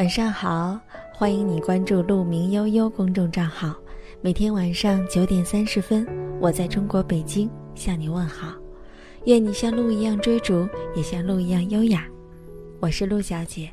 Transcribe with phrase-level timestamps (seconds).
[0.00, 0.80] 晚上好，
[1.12, 3.76] 欢迎你关注“鹿鸣悠悠”公众账号。
[4.22, 6.06] 每天晚上九点三十分，
[6.40, 8.54] 我在中国北京向你问好。
[9.26, 10.66] 愿你像鹿一样追逐，
[10.96, 12.08] 也像鹿一样优雅。
[12.80, 13.70] 我是鹿小姐。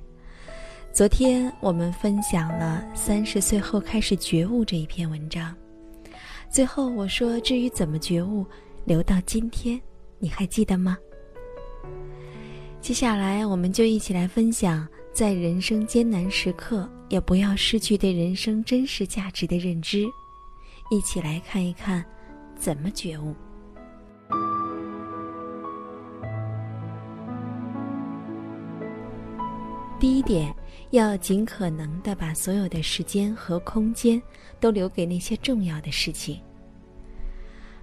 [0.91, 5.55] 昨天我们分享了三十岁后开始觉悟这一篇文章。
[6.49, 8.45] 最后我说，至于怎么觉悟，
[8.83, 9.79] 留到今天，
[10.19, 10.97] 你还记得吗？
[12.81, 14.85] 接下来我们就一起来分享。
[15.17, 20.05] 在人生艰难时刻，也不要失去对人生真实价值的认知。
[20.91, 22.05] 一起来看一看，
[22.55, 23.33] 怎么觉悟。
[29.99, 30.53] 第一点，
[30.91, 34.21] 要尽可能的把所有的时间和空间
[34.59, 36.39] 都留给那些重要的事情。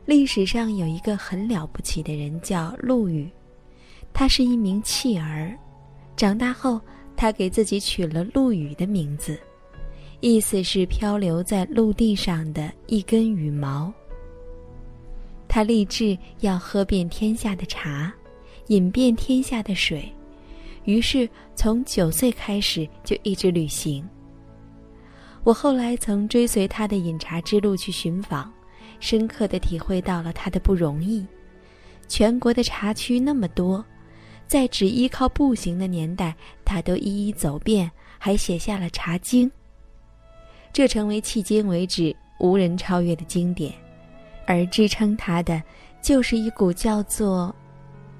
[0.06, 3.28] 历史上有一个很了不起的人，叫陆羽，
[4.12, 5.52] 他是一名弃儿，
[6.14, 6.80] 长大后。
[7.24, 9.40] 他给自己取了“陆羽”的名字，
[10.20, 13.90] 意思是漂流在陆地上的一根羽毛。
[15.48, 18.12] 他立志要喝遍天下的茶，
[18.66, 20.06] 饮遍天下的水，
[20.84, 24.06] 于是从九岁开始就一直旅行。
[25.44, 28.52] 我后来曾追随他的饮茶之路去寻访，
[29.00, 31.26] 深刻的体会到了他的不容易。
[32.06, 33.82] 全国的茶区那么多。
[34.46, 39.48] 在只依靠步行的年代，他都一一走遍，还写下了《茶经》。
[40.72, 43.72] 这成为迄今为止无人超越的经典，
[44.46, 45.62] 而支撑他的，
[46.02, 47.54] 就是一股叫做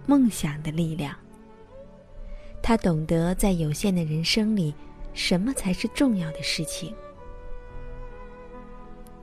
[0.07, 1.15] 梦想的力量。
[2.63, 4.75] 他懂得在有限的人生里，
[5.13, 6.95] 什么才是重要的事情。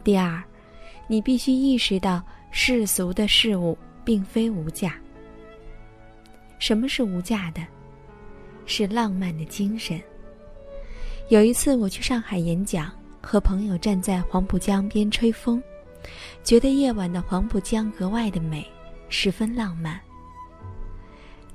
[0.03, 0.43] 第二，
[1.07, 5.00] 你必须意识到世俗的事物并非无价。
[6.61, 7.65] 什么是无价的？
[8.67, 9.99] 是浪漫的精神。
[11.29, 15.61] 有一次我去上海演讲，和朋友站在黄浦江边吹风，
[16.43, 18.63] 觉得夜晚的黄浦江格外的美，
[19.09, 19.99] 十分浪漫。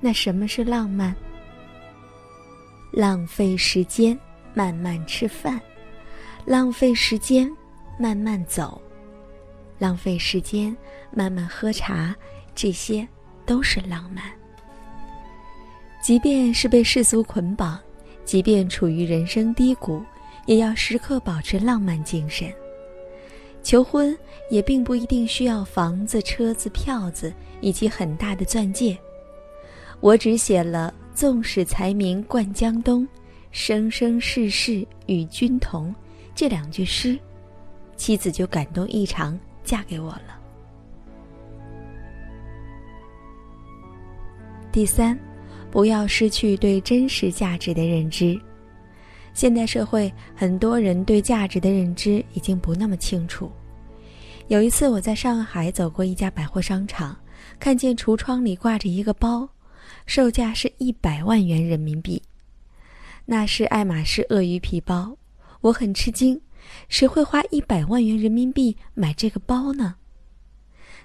[0.00, 1.14] 那什么是浪漫？
[2.91, 4.19] 浪费时间
[4.54, 5.60] 慢慢吃饭，
[6.44, 7.48] 浪费时间
[7.97, 8.82] 慢慢走，
[9.78, 10.76] 浪费时间
[11.12, 12.12] 慢慢喝茶，
[12.56, 13.06] 这些
[13.44, 14.25] 都是浪漫。
[16.06, 17.77] 即便是被世俗捆绑，
[18.25, 20.00] 即便处于人生低谷，
[20.47, 22.49] 也要时刻保持浪漫精神。
[23.61, 24.17] 求婚
[24.49, 28.97] 也并不一定需要房子、车子、票子以及很大的钻戒。
[29.99, 33.05] 我只写了“纵使才名冠江东，
[33.50, 35.93] 生生世世与君同”
[36.37, 37.19] 这两句诗，
[37.97, 40.38] 妻子就感动异常，嫁给我了。
[44.71, 45.19] 第三。
[45.76, 48.41] 不要失去对真实价值的认知。
[49.34, 53.53] 现代社会，很多人对价值的认知已经不那么清楚。
[54.48, 57.14] 有一次，我在上海走过一家百货商场，
[57.60, 59.47] 看见橱窗里挂着一个包，
[60.06, 62.22] 售价是一百万元人民币。
[63.26, 65.14] 那是爱马仕鳄鱼皮包，
[65.60, 66.41] 我很吃惊，
[66.88, 69.97] 谁会花一百万元人民币买这个包呢？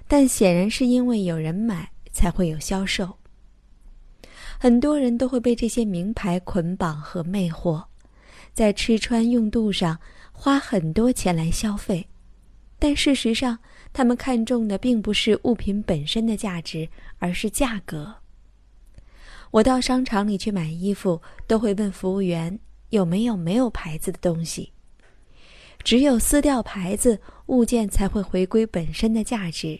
[0.08, 3.18] 但显然是因为有人买，才会有销售。
[4.62, 7.82] 很多人都会被这些名牌捆绑和魅惑，
[8.54, 9.98] 在吃穿用度上
[10.30, 12.06] 花很多钱来消费，
[12.78, 13.58] 但事实上，
[13.92, 18.14] 他们看重的并不是物品本身的价值，而是价格。
[19.50, 22.56] 我到商场里去买衣服，都会问服务员
[22.90, 24.70] 有没有没有牌子的东西。
[25.82, 29.76] 只有撕掉牌子，物件才会回归本身的价值，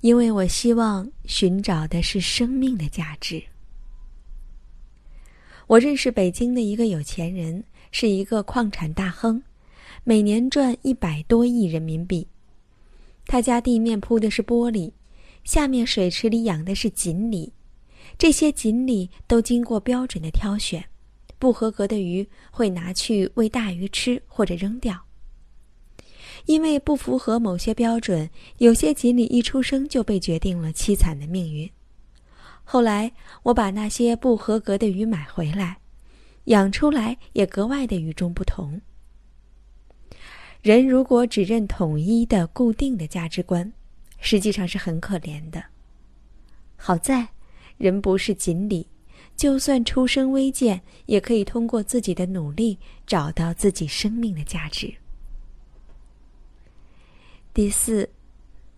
[0.00, 3.40] 因为我希望寻找的是生命的价值。
[5.70, 9.40] 我认识北京的一个有钱人，是一个矿产大亨，
[10.02, 12.26] 每年赚一百多亿人民币。
[13.26, 14.90] 他家地面铺的是玻璃，
[15.44, 17.52] 下面水池里养的是锦鲤，
[18.18, 20.84] 这些锦鲤都经过标准的挑选，
[21.38, 25.00] 不合格的鱼会拿去喂大鱼吃或者扔掉。
[26.46, 28.28] 因为不符合某些标准，
[28.58, 31.70] 有些锦鲤一出生就被决定了凄惨的命运。
[32.72, 33.10] 后来，
[33.42, 35.78] 我把那些不合格的鱼买回来，
[36.44, 38.80] 养出来也格外的与众不同。
[40.62, 43.72] 人如果只认统一的、固定的价值观，
[44.20, 45.64] 实际上是很可怜的。
[46.76, 47.26] 好在，
[47.76, 48.86] 人不是锦鲤，
[49.34, 54.94] 就算出身微贱，也可以通过自己的努力找到自己生命的价值。
[57.52, 58.08] 第四，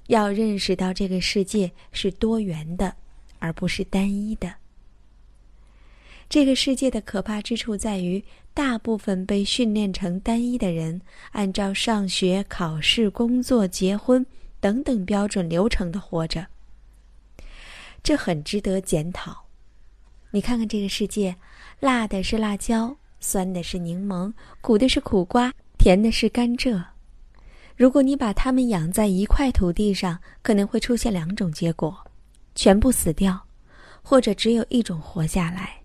[0.06, 2.97] 要认识到这个世界是多元的。
[3.43, 4.55] 而不是单一的。
[6.29, 8.23] 这个世界的可怕之处在于，
[8.55, 11.03] 大部分被训练成单一的人，
[11.33, 14.25] 按照上学、考试、工作、结婚
[14.61, 16.47] 等等标准流程的活着。
[18.03, 19.44] 这很值得检讨。
[20.31, 21.37] 你看看这个世界，
[21.81, 26.83] 辣的是辣椒，酸的是柠檬，苦的是苦瓜，甜的是甘蔗。
[27.77, 32.06] 如果你把它们养在一块土地上，可能会出现两种结果：
[32.55, 33.47] 全部死掉，
[34.03, 35.83] 或者只有一种活下来。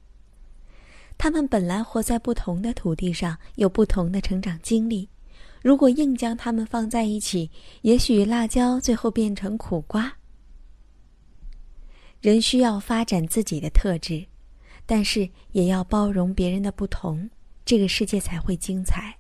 [1.18, 5.10] 他们本来活在不同的土地上，有不同的成长经历。
[5.64, 7.50] 如果硬将它们放在一起，
[7.81, 10.14] 也许辣椒最后变成苦瓜。
[12.22, 14.25] 人需要发展自己的特质，
[14.86, 17.30] 但是也要包容别人的不同，
[17.66, 19.18] 这个世界才会精彩。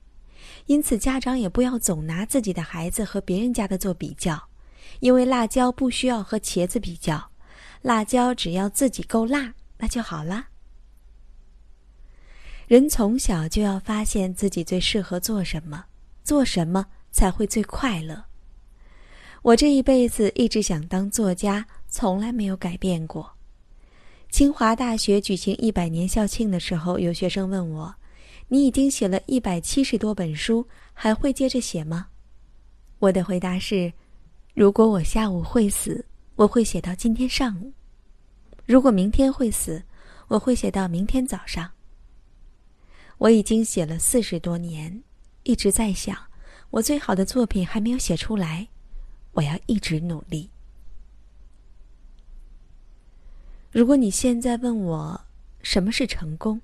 [0.67, 4.49] 因此，家长也不要总拿自己的孩子和别人家的做比较，
[4.99, 7.31] 因为辣椒不需要和茄子比较，
[7.87, 10.47] 辣椒只要自己够辣，那就好了。
[12.67, 15.85] 人从小就要发现自己最适合做什么，
[16.21, 18.21] 做什么才会最快乐。
[19.41, 23.37] 我这一辈子一直想当作家，从来没有改变过。
[24.29, 27.95] 清华大学举行一百年校庆的时候，有学生问我
[28.49, 32.07] ：“你已经写了一百七十多本书，还会接着写吗？”
[32.99, 33.93] 我的回答是
[34.53, 36.05] ：“如果我下午会死，
[36.35, 37.71] 我会写到今天上午；
[38.67, 39.83] 如果明天会死，
[40.27, 41.71] 我会写到明天早上。”
[43.17, 45.01] 我已经写了四十多年，
[45.41, 46.15] 一直在想，
[46.69, 48.67] 我最好的作品还没有写出来，
[49.31, 50.51] 我要一直努力。
[53.71, 55.25] 如果你现在问我
[55.63, 56.61] 什么是成功，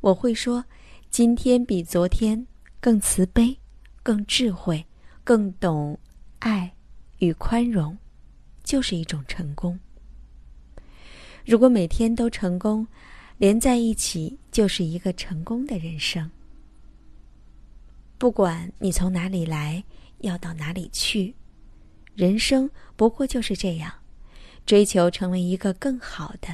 [0.00, 0.64] 我会说，
[1.10, 2.46] 今天比昨天
[2.80, 3.58] 更慈悲、
[4.02, 4.86] 更智慧、
[5.22, 5.98] 更懂
[6.38, 6.74] 爱
[7.18, 7.98] 与宽容，
[8.62, 9.78] 就是一种成功。
[11.48, 12.86] 如果每天都成功。
[13.38, 16.28] 连在一起就是一个成功的人生。
[18.18, 19.84] 不管你从哪里来，
[20.18, 21.32] 要到哪里去，
[22.16, 23.92] 人生不过就是这样，
[24.66, 26.48] 追求成为一个更好的、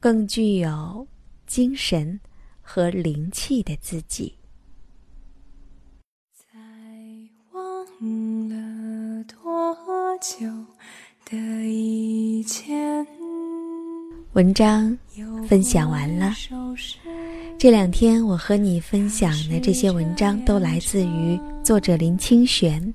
[0.00, 1.06] 更具有
[1.46, 2.18] 精神
[2.60, 4.36] 和灵气的自己。
[6.32, 6.58] 在
[7.52, 7.86] 忘
[8.48, 10.48] 了多久
[11.24, 11.36] 的
[11.68, 12.83] 以前。
[14.34, 14.96] 文章
[15.48, 16.32] 分享完了。
[17.56, 22.92] 这两天我和你分享的这些文章都来自于作者林清玄，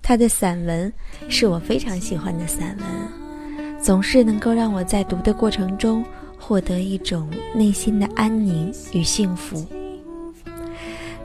[0.00, 0.90] 他的散文
[1.28, 6.02] 是我非常喜欢的散文，总是能够让我在读的过程中
[6.38, 9.62] 获得一种内心的安宁与幸福。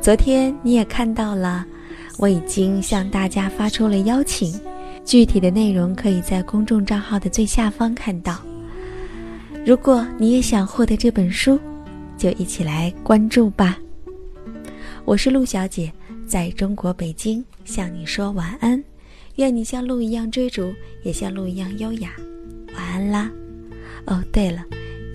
[0.01, 1.65] 昨天你也看到了，
[2.18, 4.60] 我已经向大家发出了邀请，
[5.06, 8.38] 具体的内容可以在公众账号的最下方看到。
[9.65, 11.57] 如果你也想获得这本书，
[12.18, 13.77] 就一起来关注吧。
[15.06, 15.89] 我是陆小姐，
[16.27, 18.83] 在中国北京向你说晚安。
[19.38, 20.74] 愿你像鹿一样追逐，
[21.04, 22.10] 也像鹿一样优雅。
[22.75, 23.31] 晚安啦！
[24.06, 24.62] 哦，对了，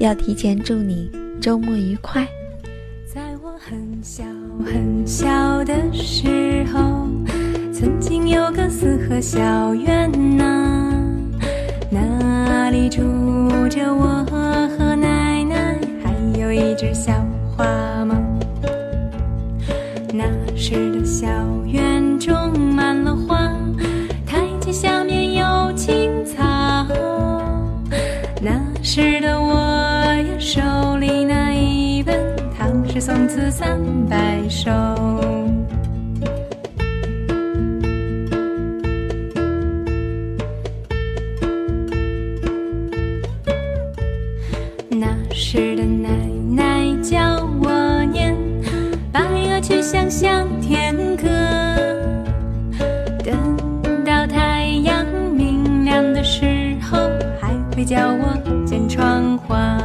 [0.00, 1.10] 要提前祝你
[1.42, 2.26] 周末愉快。
[3.06, 4.24] 在我很小
[4.64, 7.06] 很小的时候，
[7.70, 11.04] 曾经有个四合小院呐。
[11.90, 13.00] 那里住
[13.70, 14.24] 着我
[33.28, 34.70] 次三百首。
[44.88, 46.08] 那时的奶
[46.50, 48.34] 奶教我念
[49.12, 51.28] 白鹅曲项向天歌
[53.22, 53.36] 等
[54.06, 55.04] 到太阳
[55.36, 56.96] 明亮的时候
[57.38, 59.78] 还会叫我剪窗花。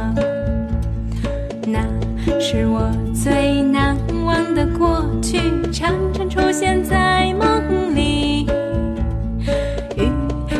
[1.66, 1.86] 那
[2.40, 2.90] 是我
[3.24, 5.38] 最难忘的过去，
[5.72, 8.46] 常常出现在梦里。
[9.96, 10.12] 于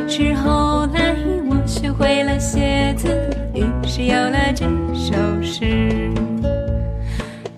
[0.08, 1.14] 是后来
[1.46, 3.08] 我学会了写字，
[3.52, 6.10] 于是有了这首诗。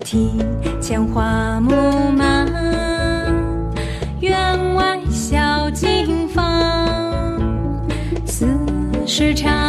[0.03, 0.45] 庭
[0.81, 1.71] 前花木
[2.11, 2.45] 马，
[4.19, 7.39] 院外小径芳，
[8.25, 8.45] 似
[9.05, 9.66] 是长。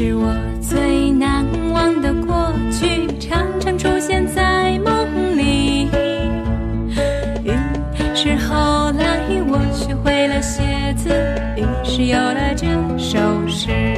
[0.00, 5.88] 是我最难忘的过去，常常出现在梦里。
[7.42, 7.50] 于
[8.14, 11.10] 是后来我学会了写字，
[11.56, 13.97] 于是有了这首诗。